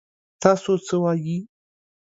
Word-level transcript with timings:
تاسو 0.41 0.71
څه 0.85 0.95
وايي؟ 1.03 1.37